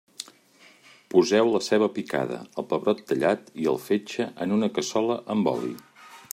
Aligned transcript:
Poseu 1.13 1.51
la 1.55 1.61
ceba 1.65 1.89
picada, 1.97 2.39
el 2.63 2.67
pebrot 2.73 3.05
tallat 3.11 3.53
i 3.65 3.69
el 3.75 3.79
fetge 3.87 4.29
en 4.47 4.59
una 4.59 4.73
cassola 4.79 5.23
amb 5.35 5.55
oli. 5.57 5.75